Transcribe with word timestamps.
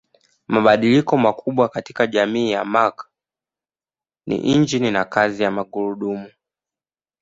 Mabadiliko 0.47 1.17
makubwa 1.17 1.69
katika 1.69 2.07
jamii 2.07 2.51
ya 2.51 2.65
Mark 2.65 3.09
ni 4.27 4.35
injini 4.37 4.91
na 4.91 5.05
kazi 5.05 5.43
ya 5.43 5.51
magurudumu. 5.51 6.31